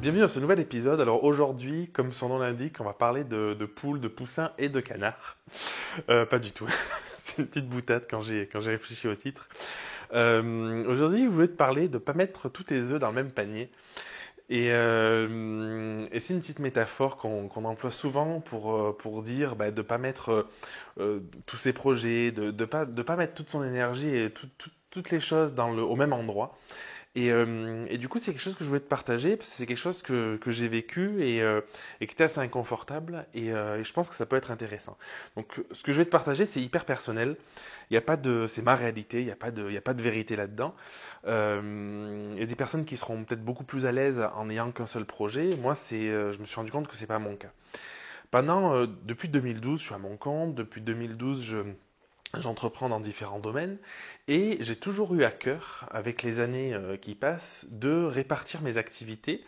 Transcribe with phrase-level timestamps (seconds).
[0.00, 0.98] Bienvenue dans ce nouvel épisode.
[0.98, 4.80] Alors aujourd'hui, comme son nom l'indique, on va parler de, poules, de poussins et de
[4.80, 5.36] canards.
[6.08, 6.66] Euh, pas du tout.
[7.24, 9.46] C'est une petite boutade quand j'ai réfléchi au titre.
[10.14, 13.14] Euh, aujourd'hui, je voulais te parler de ne pas mettre tous tes œufs dans le
[13.14, 13.70] même panier.
[14.48, 19.86] Et, euh, c'est une petite métaphore qu'on emploie souvent pour, pour dire bah, de ne
[19.86, 20.48] pas mettre
[21.44, 25.20] tous ses projets, de ne pas, de pas mettre toute son énergie et toutes les
[25.20, 26.56] choses dans le, au même endroit.
[27.16, 29.66] Euh, et, du coup, c'est quelque chose que je voulais te partager parce que c'est
[29.66, 31.60] quelque chose que, que j'ai vécu et, euh,
[31.98, 34.96] qui était assez inconfortable euh, et, je pense que ça peut être intéressant.
[35.36, 37.36] Donc, ce que je vais te partager, c'est hyper personnel.
[37.90, 39.20] Il a pas de, c'est ma réalité.
[39.20, 40.74] Il n'y a pas de, a pas de vérité là-dedans.
[41.24, 44.86] il y a des personnes qui seront peut-être beaucoup plus à l'aise en n'ayant qu'un
[44.86, 45.50] seul projet.
[45.60, 47.50] Moi, c'est, je me suis rendu compte que c'est pas mon cas.
[48.30, 50.54] Pendant, depuis 2012, je suis à mon compte.
[50.54, 51.56] Depuis 2012, je
[52.34, 53.78] J'entreprends dans différents domaines
[54.28, 58.76] et j'ai toujours eu à cœur, avec les années euh, qui passent, de répartir mes
[58.76, 59.44] activités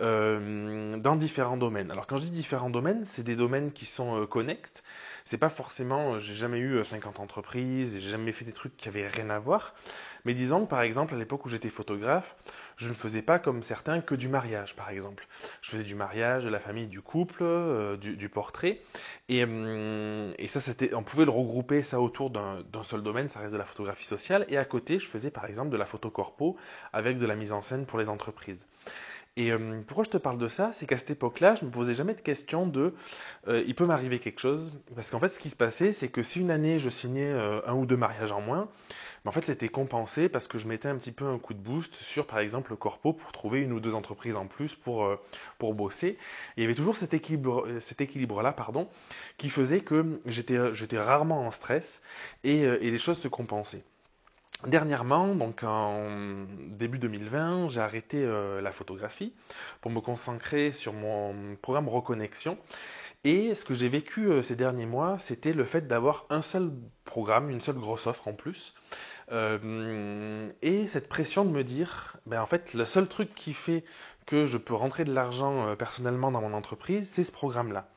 [0.00, 1.90] euh, dans différents domaines.
[1.90, 4.82] Alors quand je dis différents domaines, c'est des domaines qui sont euh, connexes.
[5.24, 9.08] C'est pas forcément, j'ai jamais eu 50 entreprises, j'ai jamais fait des trucs qui avaient
[9.08, 9.74] rien à voir.
[10.26, 12.34] Mais disons que par exemple, à l'époque où j'étais photographe,
[12.76, 15.26] je ne faisais pas comme certains que du mariage, par exemple.
[15.62, 18.80] Je faisais du mariage, de la famille, du couple, euh, du, portrait.
[19.30, 23.52] Hum, et, ça, c'était, on pouvait le regrouper ça autour d'un, seul domaine, ça reste
[23.52, 24.44] de la photographie sociale.
[24.48, 26.56] Et à côté, je faisais par exemple de la photo corpo
[26.92, 28.64] avec de la mise en scène pour les entreprises.
[29.38, 30.72] Et hum, pourquoi je te parle de ça?
[30.74, 32.94] C'est qu'à cette époque-là, je me posais jamais de question de
[33.48, 34.72] euh, il peut m'arriver quelque chose.
[34.94, 37.60] Parce qu'en fait, ce qui se passait, c'est que si une année je signais euh,
[37.66, 38.68] un ou deux mariages en moins,
[39.26, 41.94] en fait, c'était compensé parce que je mettais un petit peu un coup de boost
[41.96, 45.20] sur, par exemple, le corpo pour trouver une ou deux entreprises en plus pour, euh,
[45.58, 46.16] pour bosser.
[46.56, 48.88] il y avait toujours cet équilibre, cet équilibre-là, pardon,
[49.36, 50.58] qui faisait que j'étais,
[50.98, 52.00] rarement en stress
[52.44, 53.84] et, euh, et les choses se compensaient.
[54.66, 56.06] Dernièrement, donc en
[56.68, 59.34] début 2020, j'ai arrêté euh, la photographie
[59.80, 62.56] pour me concentrer sur mon programme Reconnexion.
[63.24, 66.70] Et ce que j'ai vécu ces derniers mois, c'était le fait d'avoir un seul
[67.04, 68.72] programme, une seule grosse offre en plus,
[69.32, 73.84] euh, et cette pression de me dire, ben en fait, le seul truc qui fait
[74.26, 77.88] que je peux rentrer de l'argent euh, personnellement dans mon entreprise, c'est ce programme-là.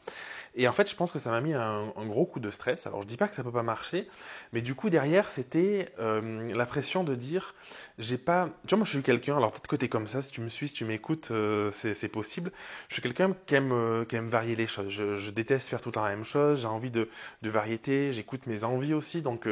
[0.55, 2.87] Et en fait, je pense que ça m'a mis un, gros coup de stress.
[2.87, 4.07] Alors, je dis pas que ça peut pas marcher,
[4.53, 7.55] mais du coup, derrière, c'était euh, la pression de dire,
[7.97, 8.49] j'ai pas.
[8.65, 9.37] Tu vois, moi, je suis quelqu'un.
[9.37, 12.51] Alors, peut-être côté comme ça, si tu me suis, si tu m'écoutes, euh, c'est possible.
[12.87, 14.89] Je suis quelqu'un qui aime, euh, varier les choses.
[14.89, 16.61] Je, déteste faire tout le temps la même chose.
[16.61, 17.07] J'ai envie de,
[17.43, 18.11] variété.
[18.13, 19.21] J'écoute mes envies aussi.
[19.21, 19.47] Donc,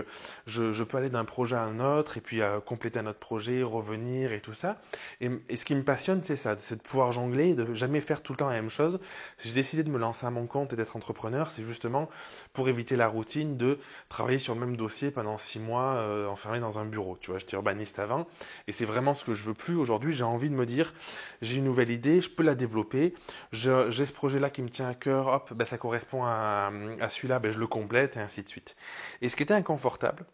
[0.48, 4.32] je, peux aller d'un projet à un autre et puis compléter un autre projet, revenir
[4.32, 4.82] et tout ça.
[5.22, 8.22] Et, et ce qui me passionne, c'est ça, c'est de pouvoir jongler, de jamais faire
[8.22, 9.00] tout le temps la même chose.
[9.44, 12.10] J'ai décidé de me lancer à mon compte et d'être entrepreneur, c'est justement
[12.54, 16.60] pour éviter la routine de travailler sur le même dossier pendant six mois euh, enfermé
[16.60, 17.18] dans un bureau.
[17.20, 18.28] Tu vois, j'étais urbaniste avant
[18.68, 20.14] et c'est vraiment ce que je veux plus aujourd'hui.
[20.14, 20.94] J'ai envie de me dire,
[21.42, 23.14] j'ai une nouvelle idée, je peux la développer.
[23.52, 27.40] J'ai ce projet-là qui me tient à cœur, hop, ben, ça correspond à, à celui-là,
[27.40, 28.76] ben, je le complète et ainsi de suite.
[29.22, 30.26] Et ce qui était inconfortable,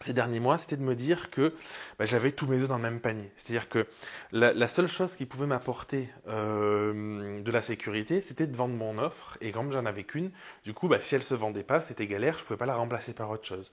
[0.00, 1.54] ces derniers mois, c'était de me dire que
[1.98, 3.30] bah, j'avais tous mes œufs dans le même panier.
[3.36, 3.86] C'est-à-dire que
[4.32, 9.36] la, seule chose qui pouvait m'apporter euh, de la sécurité, c'était de vendre mon offre.
[9.40, 10.30] Et comme j'en avais qu'une,
[10.64, 13.12] du coup, bah, si elle se vendait pas, c'était galère, je pouvais pas la remplacer
[13.12, 13.72] par autre chose.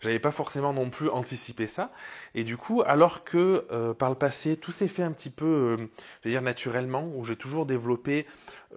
[0.00, 1.90] J'avais pas forcément non plus anticipé ça.
[2.34, 5.44] Et du coup, alors que euh, par le passé, tout s'est fait un petit peu,
[5.44, 5.76] euh,
[6.22, 8.26] je vais dire naturellement, où j'ai toujours développé,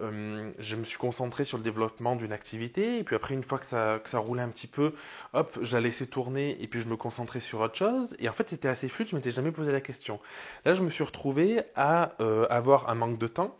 [0.02, 3.58] euh, je me suis concentré sur le développement d'une activité, et puis après, une fois
[3.58, 4.92] que ça, que ça roulait un petit peu,
[5.32, 8.14] hop, j'allais laissé tourner, et puis je me concentrais sur autre chose.
[8.18, 10.20] Et en fait, c'était assez fluide, je m'étais jamais posé la question.
[10.66, 12.12] Là, je me suis retrouvé à
[12.50, 13.56] avoir un manque de temps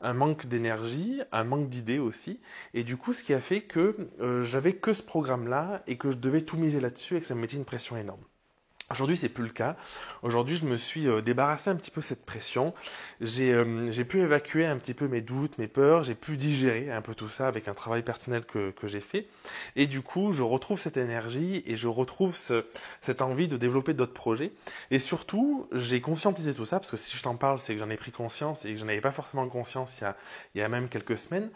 [0.00, 2.40] un manque d'énergie, un manque d'idées aussi.
[2.74, 6.10] Et du coup, ce qui a fait que euh, j'avais que ce programme-là et que
[6.10, 8.22] je devais tout miser là-dessus et que ça me mettait une pression énorme.
[8.90, 9.76] Aujourd'hui, c'est plus le cas.
[10.22, 12.74] Aujourd'hui, je me suis euh, débarrassé un petit peu de cette pression.
[13.22, 16.04] Euh, j'ai pu évacuer un petit peu mes doutes, mes peurs.
[16.04, 19.26] J'ai pu digérer un peu tout ça avec un travail personnel que, que j'ai fait.
[19.74, 22.66] Et du coup, je retrouve cette énergie et je retrouve ce,
[23.00, 24.52] cette envie de développer d'autres projets.
[24.90, 27.90] Et surtout, j'ai conscientisé tout ça parce que si je t'en parle, c'est que j'en
[27.90, 30.16] ai pris conscience et que je n'avais pas forcément conscience il y a,
[30.54, 31.48] il y a même quelques semaines.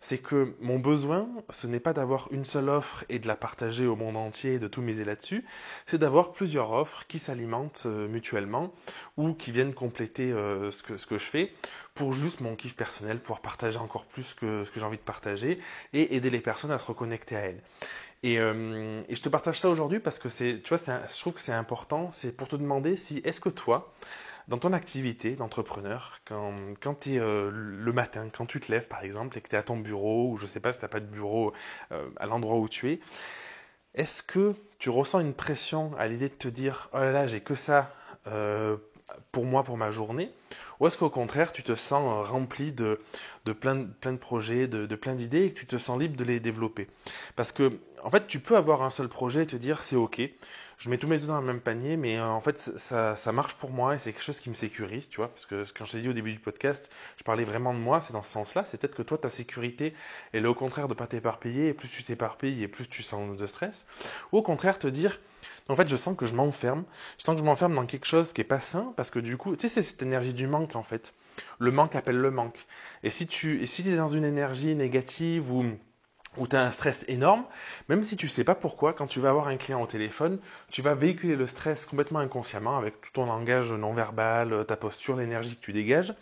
[0.00, 3.86] C'est que mon besoin, ce n'est pas d'avoir une seule offre et de la partager
[3.86, 5.44] au monde entier et de tout miser là-dessus.
[5.86, 6.71] C'est d'avoir plusieurs
[7.08, 8.72] qui s'alimentent euh, mutuellement
[9.16, 11.52] ou qui viennent compléter euh, ce, que, je fais
[11.94, 15.02] pour juste mon kiff personnel, pouvoir partager encore plus que ce que j'ai envie de
[15.02, 15.60] partager
[15.92, 17.62] et aider les personnes à se reconnecter à elles.
[18.22, 21.52] Et, euh, je te partage ça aujourd'hui parce que tu vois, je trouve que c'est
[21.52, 23.92] important, c'est pour te demander si est-ce que toi,
[24.48, 26.54] dans ton activité d'entrepreneur, quand,
[27.00, 29.62] tu es le matin, quand tu te lèves par exemple et que tu es à
[29.62, 31.52] ton bureau, ou je sais pas si tu n'as pas de bureau
[31.90, 33.00] à l'endroit où tu es,
[33.94, 37.40] est-ce que tu ressens une pression à l'idée de te dire oh là là j'ai
[37.40, 37.94] que ça
[38.26, 38.76] euh,
[39.30, 40.30] pour moi, pour ma journée
[40.80, 43.00] Ou est-ce qu'au contraire, tu te sens rempli de,
[43.44, 45.98] de plein, de, plein de projets, de, de plein d'idées et que tu te sens
[45.98, 46.88] libre de les développer?
[47.36, 47.72] Parce que,
[48.02, 50.20] en fait, tu peux avoir un seul projet et te dire c'est ok,
[50.78, 53.30] je mets tous mes œufs dans le même panier, mais euh, en fait, ça, ça
[53.30, 55.28] marche pour moi et c'est quelque chose qui me sécurise, tu vois.
[55.28, 58.00] Parce que quand je t'ai dit au début du podcast, je parlais vraiment de moi,
[58.00, 58.64] c'est dans ce sens-là.
[58.64, 59.94] C'est peut-être que toi, ta sécurité,
[60.32, 63.36] elle est au contraire de pas t'éparpiller, et plus tu t'éparpilles, et plus tu sens
[63.36, 63.86] de stress.
[64.32, 65.20] Ou au contraire, te dire,
[65.68, 66.82] en fait, je sens que je m'enferme.
[67.18, 69.36] Je sens que je m'enferme dans quelque chose qui est pas sain, parce que du
[69.36, 71.14] coup, tu sais, c'est cette énergie du manque, en fait.
[71.60, 72.66] Le manque appelle le manque.
[73.04, 75.64] Et si tu et si es dans une énergie négative ou
[76.36, 77.44] où tu as un stress énorme,
[77.88, 80.38] même si tu sais pas pourquoi, quand tu vas avoir un client au téléphone,
[80.70, 85.16] tu vas véhiculer le stress complètement inconsciemment avec tout ton langage non verbal, ta posture,
[85.16, 86.14] l'énergie que tu dégages.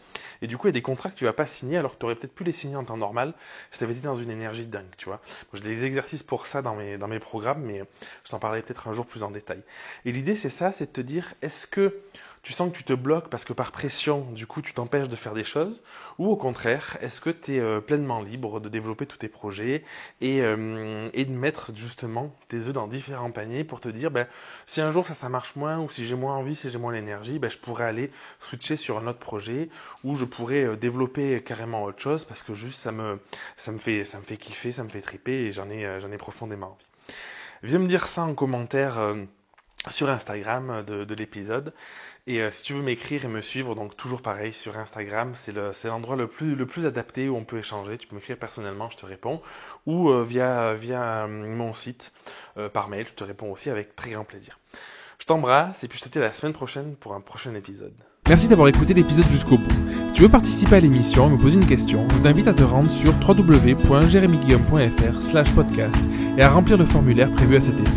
[0.43, 1.99] Et du coup, il y a des contrats que tu vas pas signer alors que
[1.99, 3.35] tu aurais peut-être pu les signer en temps normal
[3.71, 5.21] si tu avais été dans une énergie dingue, tu vois.
[5.53, 7.83] J'ai des exercices pour ça dans mes, dans mes programmes, mais
[8.25, 9.63] je t'en parlerai peut-être un jour plus en détail.
[10.05, 12.01] Et l'idée, c'est ça, c'est de te dire, est-ce que
[12.43, 15.17] tu sens que tu te bloques parce que par pression, du coup, tu t'empêches de
[15.17, 15.83] faire des choses
[16.19, 19.85] Ou au contraire, est-ce que tu es euh, pleinement libre de développer tous tes projets
[20.23, 24.27] et, euh, et de mettre justement tes œufs dans différents paniers pour te dire, ben,
[24.67, 26.93] si un jour ça, ça marche moins, ou si j'ai moins envie, si j'ai moins
[26.93, 28.11] l'énergie, ben, je pourrais aller
[28.41, 29.69] switcher sur un autre projet,
[30.05, 33.21] ou je pourrais euh, développer carrément autre chose parce que juste ça me,
[33.59, 36.11] ça me, fait, ça me fait kiffer, ça me fait triper et j'en ai, j'en
[36.11, 37.15] ai profondément envie.
[37.63, 39.15] Viens me dire ça en commentaire
[39.89, 41.73] sur Instagram de, de l'épisode.
[42.31, 45.89] Et euh, si tu veux m'écrire et me suivre, donc toujours pareil sur Instagram, c'est
[45.89, 47.99] l'endroit le, plus, adapté où on peut échanger.
[47.99, 49.43] Tu peux m'écrire personnellement, je te réponds,
[49.85, 52.13] ou euh, via, via euh, mon site
[52.73, 54.61] par mail, je te réponds aussi avec très grand plaisir.
[55.19, 57.95] Je t'embrasse et puis je te dis à la semaine prochaine pour un prochain épisode.
[58.29, 59.75] Merci d'avoir écouté l'épisode jusqu'au bout.
[60.07, 62.63] Si tu veux participer à l'émission et me poser une question, je t'invite à te
[62.63, 65.97] rendre sur www.jeremyguillaume.fr podcast
[66.39, 67.91] et à remplir le formulaire prévu à cet effet.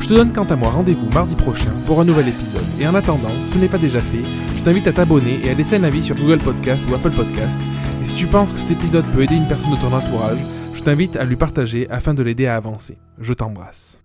[0.00, 2.63] Je te donne quant à moi rendez-vous mardi prochain pour un nouvel épisode.
[2.80, 4.24] Et en attendant, ce n'est pas déjà fait,
[4.56, 7.60] je t'invite à t'abonner et à laisser un avis sur Google Podcast ou Apple Podcast.
[8.02, 10.38] Et si tu penses que cet épisode peut aider une personne de ton entourage,
[10.74, 12.98] je t'invite à lui partager afin de l'aider à avancer.
[13.18, 14.03] Je t'embrasse.